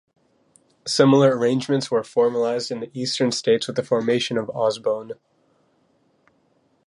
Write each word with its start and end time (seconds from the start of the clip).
Similar 0.87 1.37
arrangements 1.37 1.91
were 1.91 2.01
formalised 2.01 2.71
in 2.71 2.79
the 2.79 2.89
eastern 2.91 3.31
states 3.31 3.67
with 3.67 3.75
the 3.75 3.83
formation 3.83 4.35
of 4.35 4.47
AusBone. 4.47 5.11